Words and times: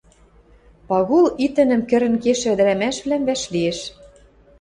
Пагул 0.87 1.25
итӹнӹм 1.45 1.81
кӹрӹн 1.89 2.15
кешӹ 2.23 2.47
ӹдӹрӓмӓшвлӓм 2.53 3.21
вӓшлиэш. 3.27 3.79